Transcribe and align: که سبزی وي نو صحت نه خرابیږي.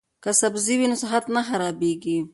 که 0.23 0.31
سبزی 0.41 0.73
وي 0.79 0.87
نو 0.91 0.97
صحت 1.03 1.25
نه 1.35 1.41
خرابیږي. 1.47 2.17